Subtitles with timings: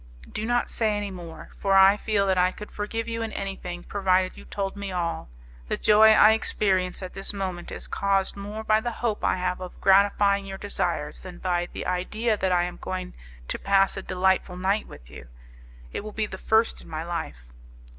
[0.31, 3.83] "Do not say any more; for I feel that I could forgive you in anything,
[3.83, 5.29] provided you told me all.
[5.67, 9.61] The joy I experience at this moment is caused more by the hope I have
[9.61, 13.13] of gratifying your desires than by the idea that I am going
[13.47, 15.27] to pass a delightful night with you.
[15.93, 17.51] It will be the first in my life."